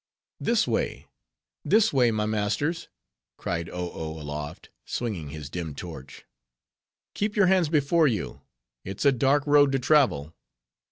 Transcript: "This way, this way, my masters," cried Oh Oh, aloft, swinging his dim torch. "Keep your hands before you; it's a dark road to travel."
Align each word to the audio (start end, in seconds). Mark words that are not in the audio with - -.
"This 0.39 0.67
way, 0.67 1.05
this 1.63 1.93
way, 1.93 2.09
my 2.09 2.25
masters," 2.25 2.87
cried 3.37 3.69
Oh 3.69 3.91
Oh, 3.93 4.19
aloft, 4.19 4.71
swinging 4.83 5.29
his 5.29 5.47
dim 5.47 5.75
torch. 5.75 6.25
"Keep 7.13 7.35
your 7.35 7.45
hands 7.45 7.69
before 7.69 8.07
you; 8.07 8.41
it's 8.83 9.05
a 9.05 9.11
dark 9.11 9.45
road 9.45 9.71
to 9.73 9.77
travel." 9.77 10.33